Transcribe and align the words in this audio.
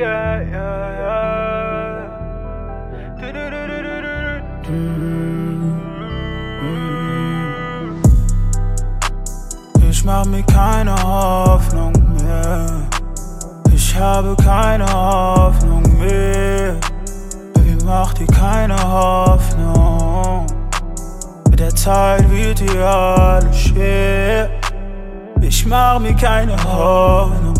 yeah, 0.00 0.40
yeah, 0.54 1.00
yeah. 1.02 2.08
Du, 3.20 3.26
du, 3.36 3.44
du, 3.52 3.60
du, 3.70 3.76
du, 3.86 3.94
du, 4.06 4.14
du. 4.64 4.78
Ich 9.90 10.00
mach 10.04 10.24
mir 10.24 10.42
keine 10.44 10.94
Hoffnung 11.02 11.92
mehr. 12.14 12.66
Ich 13.74 13.94
habe 13.94 14.34
keine 14.42 14.86
Hoffnung 14.90 15.82
mehr. 15.98 16.76
Baby, 17.52 17.76
mach 17.84 18.14
dir 18.14 18.26
keine 18.28 18.76
Hoffnung. 18.82 20.46
Mit 21.50 21.60
der 21.60 21.74
Zeit 21.74 22.30
wird 22.30 22.60
dir 22.60 22.86
alles 22.86 23.54
schwer. 23.54 24.48
Ich 25.42 25.66
mach 25.66 25.98
mir 25.98 26.14
keine 26.14 26.56
Hoffnung 26.64 27.59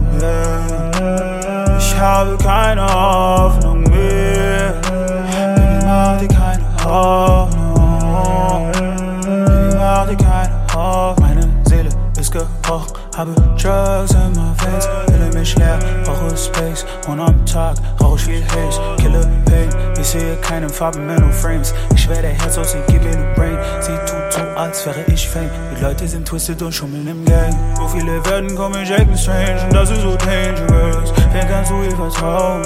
keine 2.70 2.86
Hoffnung 2.86 3.82
mehr. 3.82 4.74
Baby, 4.82 5.84
mach 5.84 6.18
dir 6.20 6.28
keine 6.28 6.64
Hoffnung. 6.84 8.70
Baby, 8.72 9.76
mach 9.76 10.06
dir 10.06 10.16
keine 10.16 10.52
Hoffnung. 10.72 11.28
Meine 11.28 11.48
Seele 11.64 11.88
ist 12.16 12.30
gebrochen, 12.30 12.92
habe 13.16 13.32
Drugs 13.60 14.12
in 14.12 14.32
my 14.34 14.52
veins. 14.56 14.88
Fühle 15.06 15.30
mich 15.34 15.56
leer, 15.56 15.80
brauche 16.04 16.36
Space. 16.36 16.86
Und 17.08 17.18
am 17.18 17.44
Tag 17.44 17.76
rauch 18.00 18.14
ich 18.14 18.22
viel 18.22 18.44
Haze. 18.44 18.80
Kille 18.98 19.28
Pain, 19.46 19.68
ich 20.00 20.06
sehe 20.06 20.36
keine 20.36 20.68
Farben 20.68 21.06
mehr, 21.06 21.18
nur 21.18 21.32
Frames. 21.32 21.74
Ich 21.96 22.06
der 22.06 22.22
Herz 22.22 22.56
aus, 22.56 22.70
sie 22.72 22.78
gib 22.86 23.02
mir 23.02 23.16
nur 23.16 23.34
Brain. 23.34 23.58
Sie 23.80 23.96
tut 24.06 24.32
so, 24.32 24.40
als 24.56 24.86
wäre 24.86 25.02
ich 25.08 25.28
Fame. 25.28 25.50
Die 25.76 25.82
Leute 25.82 26.06
sind 26.06 26.26
twisted 26.26 26.62
und 26.62 26.72
schummeln 26.72 27.08
im 27.08 27.24
Gang. 27.24 27.52
So 27.76 27.88
viele 27.88 28.24
werden 28.26 28.54
komisch, 28.54 28.92
acten 28.92 29.18
strange. 29.18 29.60
Und 29.64 29.74
das 29.74 29.90
ist 29.90 30.02
so 30.02 30.16
dangerous. 30.16 30.89
Kannst 31.60 31.72
du 31.72 31.82
ihr 31.82 31.94
vertrauen? 31.94 32.62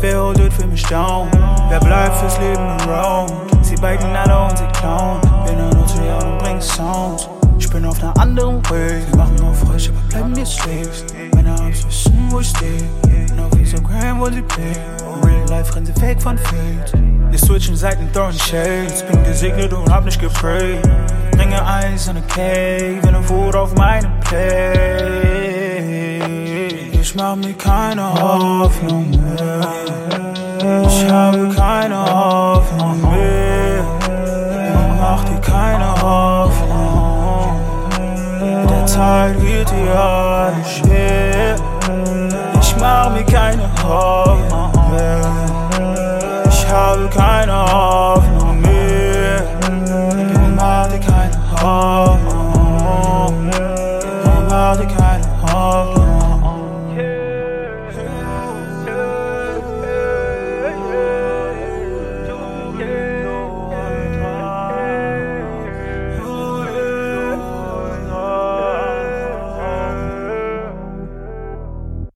Wer 0.00 0.20
holt 0.20 0.40
it 0.40 0.52
für 0.52 0.66
mich 0.66 0.82
down? 0.86 1.28
Wer 1.68 1.78
bleibt 1.78 2.16
fürs 2.16 2.36
Leben 2.40 2.66
around? 2.80 3.32
Sie 3.62 3.76
beiden 3.76 4.08
alle 4.16 4.46
und 4.46 4.58
sie 4.58 4.66
klauen. 4.76 5.20
Bin 5.46 5.56
ein 5.56 5.80
Ozean 5.80 6.32
und 6.32 6.38
bring 6.38 6.60
Sounds. 6.60 7.28
Ich 7.60 7.70
bin 7.70 7.84
auf 7.84 8.02
einer 8.02 8.12
anderen 8.18 8.56
Way. 8.68 9.04
Wir 9.08 9.16
machen 9.16 9.40
auf 9.40 9.60
frisch, 9.60 9.88
aber 9.88 10.00
bleiben 10.08 10.34
wir 10.34 10.44
Slaves. 10.44 11.04
Meine 11.32 11.52
Arms 11.52 11.86
wissen, 11.86 12.26
wo 12.30 12.40
ich 12.40 12.48
stehe. 12.48 12.82
Und 13.30 13.38
auf 13.38 13.56
Instagram 13.56 14.18
wollen 14.18 14.34
sie 14.34 14.42
play. 14.42 14.72
In 14.72 15.28
real 15.28 15.48
life 15.48 15.72
rennen 15.72 15.86
sie 15.86 16.02
weg 16.02 16.20
von 16.20 16.36
Fate. 16.36 16.92
Wir 17.30 17.38
switchen 17.38 17.76
Seiten, 17.76 18.12
throwing 18.12 18.32
shades. 18.32 19.04
Bin 19.04 19.22
gesegnet 19.22 19.72
und 19.72 19.88
hab 19.92 20.04
nicht 20.04 20.20
geprayt. 20.20 20.82
Bringe 21.36 21.64
Eis 21.64 22.08
in 22.08 22.16
a 22.16 22.20
cave, 22.22 22.98
in 23.06 23.14
a 23.14 23.22
Food 23.22 23.54
auf 23.54 23.76
meinem 23.76 24.10
hab 27.24 27.38
mir 27.38 27.54
keine 27.54 28.12
Hoffnung 28.20 29.10
mehr. 29.10 29.60
Ich 30.86 31.10
habe 31.10 31.48
keine 31.56 31.98
Hoffnung 32.04 33.00
mehr. 33.00 33.82
Mach 35.00 35.24
dir 35.24 35.40
keine 35.40 36.02
Hoffnung. 36.02 37.60
Der 38.68 38.86
Tag 38.86 39.40
wird 39.40 39.70
dir 39.70 39.98
alles 39.98 40.70
schwer. 40.76 41.56
Ich 42.60 42.76
mach 42.78 43.10
mir 43.10 43.24
keine 43.24 43.70
Hoffnung 43.82 44.72
mehr. 44.90 45.32
Ich 46.50 46.70
habe 46.70 47.08
keine 47.08 47.56
Hoffnung 47.72 48.60
mehr. 48.60 49.44
Mach 50.56 50.88
dir 50.88 51.00
keine 51.00 51.38
Hoffnung. 51.62 53.50
Mach 54.50 54.76
dir 54.76 54.86
keine 54.86 55.24
Hoffnung. 55.52 56.03